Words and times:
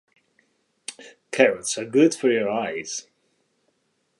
Carrots 1.29 1.77
are 1.77 1.85
good 1.85 2.15
for 2.15 2.31
your 2.31 2.49
eyes. 2.49 3.05